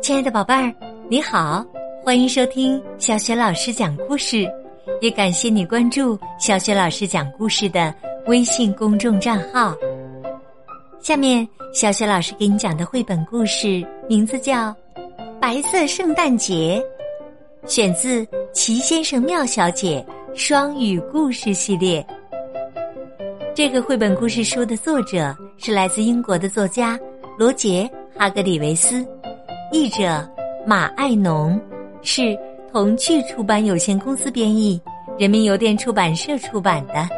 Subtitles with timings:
[0.00, 0.72] 亲爱的宝贝儿，
[1.08, 1.64] 你好，
[2.02, 4.46] 欢迎收听小雪老师讲故事，
[5.00, 7.94] 也感谢你关注小雪老师讲故事的
[8.26, 9.74] 微信公众账号。
[11.00, 14.68] 下面，小雪老师给你讲的绘本故事名字叫
[15.40, 16.82] 《白色圣诞节》，
[17.68, 20.04] 选自《齐先生妙小姐》
[20.38, 22.06] 双语故事系列。
[23.54, 26.98] 这个绘本故事书的作者是来自英国的作家
[27.38, 29.06] 罗杰·哈格里维斯。
[29.72, 30.28] 译者
[30.66, 31.60] 马爱农
[32.02, 32.38] 是
[32.70, 34.80] 童趣出版有限公司编译，
[35.18, 37.08] 人民邮电出版社出版的。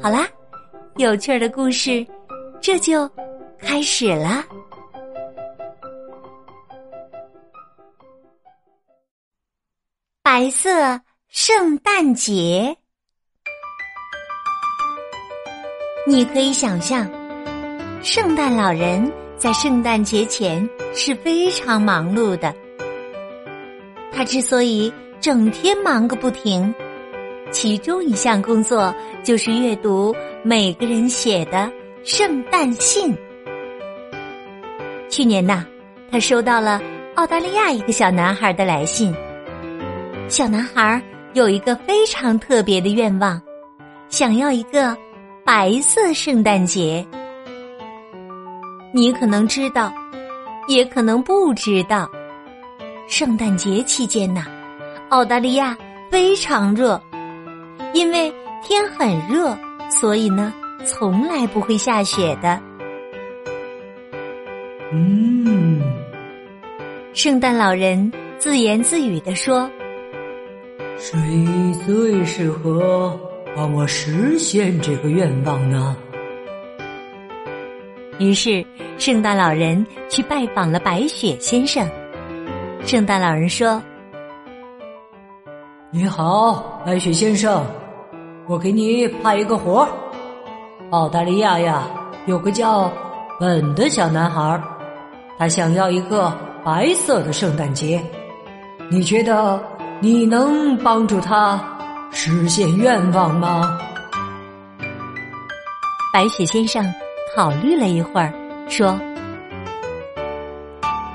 [0.00, 0.26] 好啦，
[0.96, 2.06] 有趣儿的故事
[2.60, 3.10] 这就
[3.58, 4.44] 开始了。
[10.22, 12.76] 白色圣诞节，
[16.06, 17.10] 你可以想象，
[18.02, 19.12] 圣诞老人。
[19.38, 22.54] 在圣诞节前是非常忙碌的。
[24.10, 24.90] 他之所以
[25.20, 26.74] 整天忙个不停，
[27.50, 31.70] 其中一项工作就是阅读每个人写的
[32.02, 33.14] 圣诞信。
[35.10, 35.66] 去年呐，
[36.10, 36.80] 他收到了
[37.16, 39.14] 澳大利亚一个小男孩的来信。
[40.28, 41.00] 小男孩
[41.34, 43.40] 有一个非常特别的愿望，
[44.08, 44.96] 想要一个
[45.46, 47.06] 白色圣诞节。
[48.92, 49.94] 你可能知道，
[50.66, 52.10] 也可能不知道。
[53.06, 54.46] 圣诞节期间呐，
[55.10, 55.78] 澳大利亚
[56.10, 57.00] 非常热，
[57.94, 59.56] 因为天很热，
[59.88, 60.52] 所以呢，
[60.84, 62.60] 从来不会下雪的。
[64.90, 65.80] 嗯，
[67.14, 69.70] 圣诞老人自言自语地说
[70.98, 71.16] ：“谁
[71.86, 73.16] 最适合
[73.56, 75.96] 帮我实现这个愿望呢？”
[78.20, 78.64] 于是，
[78.98, 81.86] 圣诞老人去拜访了白雪先生。
[82.84, 83.82] 圣诞老人说
[85.90, 87.64] ：“你好，白雪先生，
[88.46, 89.88] 我给你派一个活儿。
[90.90, 91.82] 澳大利亚呀，
[92.26, 92.90] 有个叫
[93.40, 94.62] 本的小男孩，
[95.36, 96.32] 他想要一个
[96.64, 98.00] 白色的圣诞节。
[98.88, 99.60] 你觉得
[100.00, 101.60] 你能帮助他
[102.16, 103.78] 实现愿望吗？”
[106.12, 106.84] 白雪先生。
[107.34, 108.32] 考虑了一会儿，
[108.66, 108.98] 说：“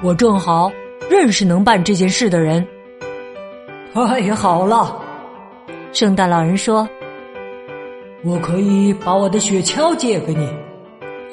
[0.03, 0.71] 我正好
[1.09, 2.63] 认识能办这件事的人。”
[3.91, 5.01] 太好了，
[5.93, 6.87] 圣诞老人说
[8.23, 10.47] ：“我可以把我的雪橇借给你。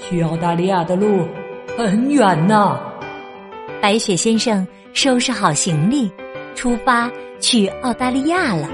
[0.00, 1.28] 去澳大利亚的路
[1.76, 2.80] 很远呢。”
[3.82, 6.10] 白雪先生收拾好行李，
[6.54, 8.66] 出发去澳大利亚了。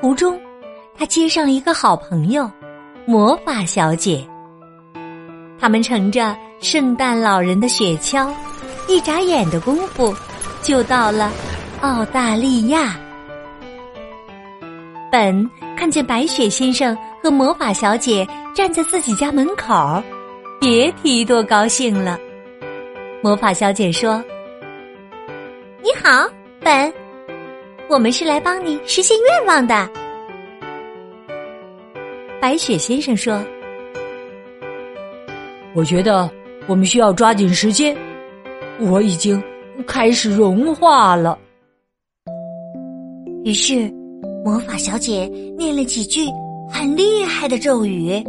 [0.00, 0.40] 途中，
[0.96, 2.48] 他接上一个好朋友——
[3.04, 4.24] 魔法小姐。
[5.58, 8.32] 他们乘着圣诞老人的雪橇，
[8.86, 10.14] 一眨眼的功夫
[10.62, 11.32] 就到了
[11.80, 12.96] 澳大利亚。
[15.10, 20.00] 本看见白雪先生和魔法小姐站在自己家门口，
[20.60, 22.16] 别提多高兴了。
[23.20, 24.22] 魔法小姐说
[25.82, 26.28] ：“你好，
[26.60, 26.92] 本，
[27.88, 29.88] 我们是来帮你实现愿望的。”
[32.40, 33.38] 白雪先生说。
[35.74, 36.28] 我觉得
[36.66, 37.96] 我们需要抓紧时间，
[38.80, 39.40] 我已经
[39.86, 41.38] 开始融化了。
[43.44, 43.88] 于是，
[44.44, 46.22] 魔法小姐念了几句
[46.72, 48.20] 很厉害的咒语。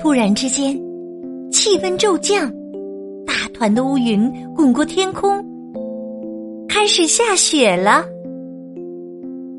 [0.00, 0.80] 突然之间，
[1.50, 2.50] 气温骤降，
[3.26, 5.44] 大团的乌云滚过天空，
[6.80, 8.04] 开始下雪了。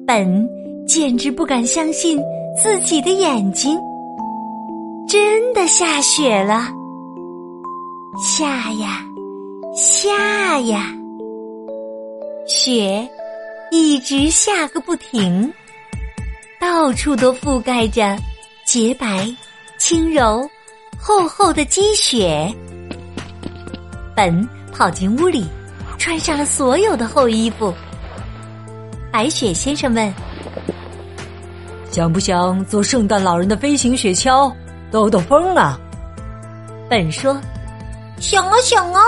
[0.07, 0.49] 本
[0.87, 2.17] 简直不敢相信
[2.55, 3.77] 自己的眼睛。
[5.05, 6.69] 真的下雪了，
[8.25, 9.05] 下呀，
[9.75, 10.95] 下呀，
[12.47, 13.05] 雪
[13.69, 15.53] 一直下个不停，
[16.57, 18.15] 到处都覆盖着
[18.65, 19.27] 洁白、
[19.77, 20.49] 轻柔、
[20.97, 22.49] 厚厚的积雪。
[24.15, 25.43] 本跑进屋里，
[25.99, 27.71] 穿上了所有的厚衣服。
[29.11, 30.11] 白雪先生问
[31.91, 34.51] ：“想不想做圣诞老人的飞行雪橇？”
[34.91, 35.79] 兜兜风啊！
[36.89, 37.39] 本说
[38.17, 39.01] ：“想啊想啊！”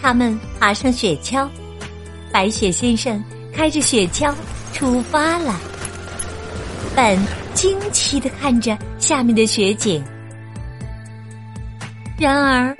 [0.00, 1.46] 他们爬上雪橇，
[2.32, 3.22] 白雪先生
[3.52, 4.32] 开着雪橇
[4.72, 5.60] 出发了。
[6.96, 7.18] 本
[7.52, 10.02] 惊奇的看着下面的雪景。
[12.18, 12.76] 然而，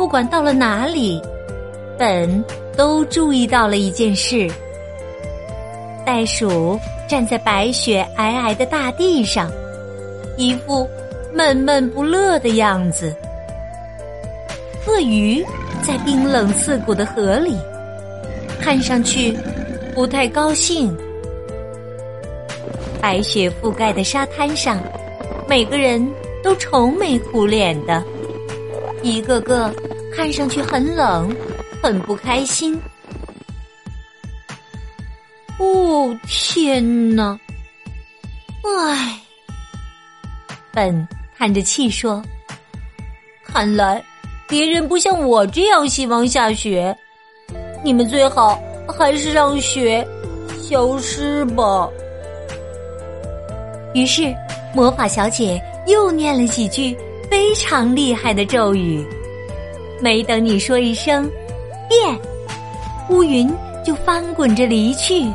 [0.00, 1.20] 不管到了哪里，
[1.98, 2.42] 本
[2.74, 4.50] 都注意到了一件事：
[6.06, 9.52] 袋鼠站在白雪皑皑的大地上。
[10.38, 10.88] 一副
[11.34, 13.14] 闷闷不乐的样子。
[14.86, 15.44] 鳄鱼
[15.82, 17.54] 在冰冷刺骨的河里，
[18.58, 19.36] 看上去
[19.94, 20.96] 不太高兴。
[23.02, 24.80] 白雪覆盖的沙滩上，
[25.46, 26.02] 每个人
[26.42, 28.02] 都愁眉苦脸的，
[29.02, 29.72] 一个个
[30.14, 31.34] 看上去很冷，
[31.82, 32.80] 很不开心。
[35.58, 37.38] 哦，天哪！
[38.62, 39.18] 唉，
[40.72, 41.06] 本
[41.36, 42.22] 叹着气说
[43.44, 44.02] ：“看来
[44.48, 46.96] 别人不像我这样希望下雪，
[47.82, 50.06] 你们最好还是让雪
[50.60, 51.88] 消失吧。”
[53.92, 54.34] 于是，
[54.74, 56.96] 魔法小姐又念了几句
[57.30, 59.06] 非常厉害的咒语。
[60.02, 61.30] 没等你说一声
[61.88, 62.18] “变”，
[63.08, 63.50] 乌云
[63.84, 65.26] 就翻滚着离去，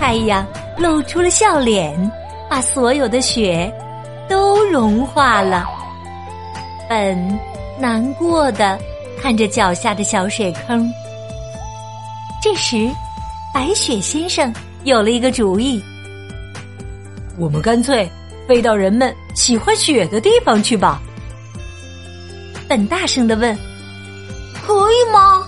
[0.00, 0.46] 太阳
[0.78, 2.10] 露出了笑脸，
[2.48, 3.72] 把所有的雪
[4.28, 5.66] 都融化了。
[6.88, 7.38] 本
[7.78, 8.78] 难过的
[9.20, 10.90] 看着脚下的小水坑。
[12.40, 12.88] 这时，
[13.52, 14.54] 白雪先生
[14.84, 15.82] 有了一个主意。
[17.38, 18.08] 我们干脆
[18.46, 21.02] 飞到人们喜欢雪的地方去吧。
[22.68, 23.56] 本大声的问
[24.66, 25.46] ：“可以吗？”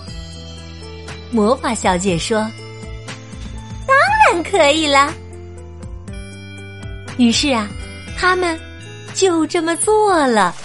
[1.31, 2.39] 魔法小姐说
[3.85, 3.95] ：“当
[4.27, 5.13] 然可以了。”
[7.17, 7.67] 于是啊，
[8.17, 8.59] 他们
[9.13, 10.55] 就这么做了。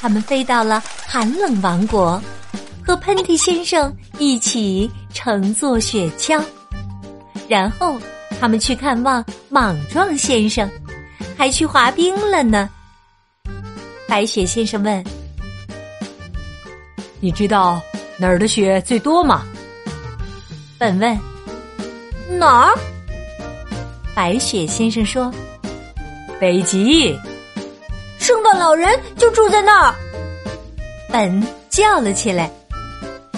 [0.00, 2.20] 他们飞到了寒冷王国，
[2.86, 6.42] 和喷嚏先生一起乘坐雪橇，
[7.48, 7.96] 然后。
[8.40, 10.68] 他们去看望莽撞先生，
[11.38, 12.68] 还去滑冰了呢。
[14.08, 15.04] 白雪先生问
[17.20, 17.80] ：“你知道
[18.18, 19.42] 哪儿的雪最多吗？”
[20.78, 21.18] 本问
[22.38, 22.78] ：“哪儿？”
[24.14, 25.32] 白雪先生说
[26.38, 27.16] ：“北极，
[28.18, 29.94] 圣诞老人就住在那儿。”
[31.10, 32.50] 本叫了起来：“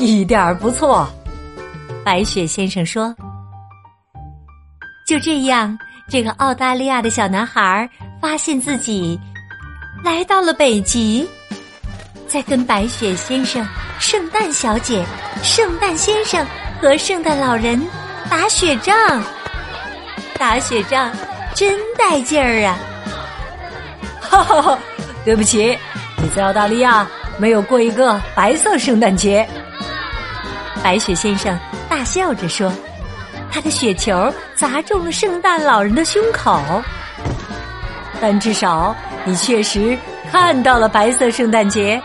[0.01, 1.09] 一点儿不错。”
[2.05, 3.15] 白雪先生说。
[5.07, 5.79] 就这样，
[6.11, 7.89] 这个澳大利亚的小男孩
[8.21, 9.19] 发现自己
[10.07, 11.29] 来到了北极，
[12.29, 13.67] 在跟白雪先生、
[13.99, 15.05] 圣诞小姐、
[15.43, 16.47] 圣诞先生
[16.81, 17.85] 和圣诞老人
[18.31, 18.95] 打雪仗。
[20.39, 21.11] 打雪仗
[21.57, 22.79] 真带劲儿啊！
[24.21, 24.79] 哈哈哈！
[25.25, 25.77] 对不起，
[26.23, 27.05] 你在澳大利亚
[27.37, 29.45] 没有过一个白色圣诞节。
[30.85, 32.73] 白雪先生大笑着说。
[33.51, 36.63] 他的雪球砸中了圣诞老人的胸口，
[38.21, 38.95] 但至少
[39.27, 39.99] 你确实
[40.31, 42.01] 看到了白色圣诞节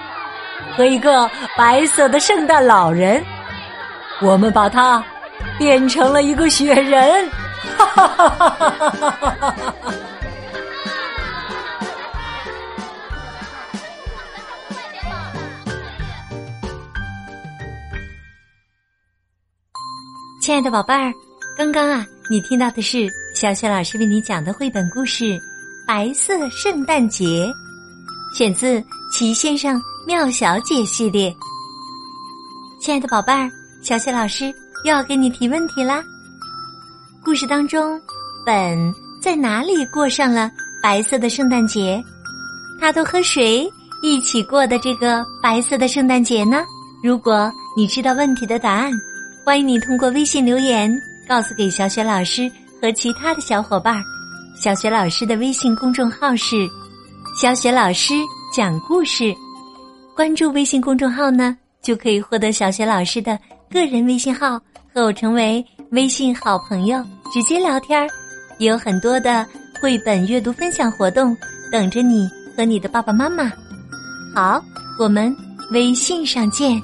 [0.76, 3.24] 和一个白色的圣诞老人。
[4.22, 5.04] 我们把它
[5.58, 7.30] 变成了一个雪人，
[7.78, 9.56] 哈哈哈哈哈哈！
[20.42, 21.14] 亲爱的宝贝儿。
[21.58, 25.26] 刚刚啊，你听到的是小雪老师为你讲的绘本故事
[25.94, 27.54] 《白色圣诞节》，
[28.38, 28.80] 选自
[29.12, 29.78] 《奇先生
[30.08, 31.36] 妙小姐》系列。
[32.80, 33.52] 亲爱的宝贝儿，
[33.82, 34.46] 小雪老师
[34.86, 36.02] 又要给你提问题啦。
[37.26, 38.00] 故事当中，
[38.46, 40.50] 本在哪里过上了
[40.82, 42.02] 白色的圣诞节？
[42.80, 43.70] 他都和谁
[44.02, 46.64] 一起过的这个白色的圣诞节呢？
[47.04, 48.94] 如果你知道问题的答案，
[49.44, 50.90] 欢迎你通过微信留言。
[51.28, 52.50] 告诉给小雪老师
[52.82, 54.04] 和其他的小伙伴儿，
[54.62, 56.70] 小雪老师的微信公众号是
[57.36, 58.14] “小雪老师
[58.54, 59.34] 讲故事”，
[60.16, 63.40] 关注微信公众号呢，就可以获得小雪老师的
[63.72, 64.62] 个人微信号，
[64.94, 67.04] 和我成为微信好朋友，
[67.34, 68.08] 直接聊天儿，
[68.60, 69.44] 也有很多的
[69.82, 71.36] 绘本阅读分享活动
[71.72, 73.52] 等着你和你的爸爸妈妈。
[74.36, 74.64] 好，
[75.00, 75.36] 我们
[75.72, 76.80] 微信上见。